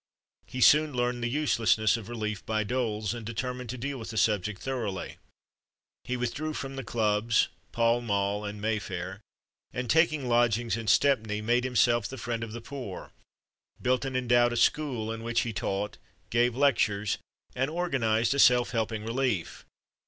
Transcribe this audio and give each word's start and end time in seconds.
He 0.47 0.61
soon 0.61 0.93
learned 0.95 1.21
the 1.23 1.29
uselessness 1.29 1.95
of 1.95 2.09
relief 2.09 2.43
by 2.47 2.63
doles, 2.63 3.13
and, 3.13 3.23
determined 3.23 3.69
to 3.69 3.77
deal 3.77 3.99
with 3.99 4.09
the 4.09 4.17
subject 4.17 4.59
thoroughly, 4.59 5.19
he 6.05 6.17
withdrew 6.17 6.53
from 6.55 6.75
the 6.75 6.83
clubs, 6.83 7.49
Pall 7.71 8.01
Mall, 8.01 8.43
and 8.43 8.59
Mayfair, 8.59 9.21
and 9.71 9.87
taking 9.91 10.27
lodgings 10.27 10.75
in 10.75 10.87
Stepney, 10.87 11.39
made 11.39 11.63
himself 11.63 12.07
the 12.07 12.17
friend 12.17 12.43
of 12.43 12.51
the 12.51 12.61
poor, 12.61 13.11
built 13.79 14.03
and 14.03 14.17
endowed 14.17 14.53
a 14.53 14.57
school, 14.57 15.11
in 15.13 15.21
which 15.21 15.41
he 15.41 15.53
taught, 15.53 15.97
gave 16.31 16.55
lectures, 16.55 17.19
and 17.55 17.69
organized 17.69 18.33
a 18.33 18.39
self 18.39 18.71
helping 18.71 19.05
relief. 19.05 19.65